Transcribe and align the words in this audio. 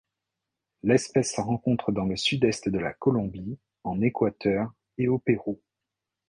L'espèce 0.81 1.33
se 1.35 1.41
rencontre 1.41 1.91
dans 1.91 2.05
le 2.05 2.15
sud-est 2.15 2.69
de 2.69 2.79
la 2.79 2.91
Colombie, 2.91 3.59
en 3.83 4.01
Équateur 4.01 4.73
et 4.97 5.07
au 5.07 5.19
Pérou. 5.19 5.61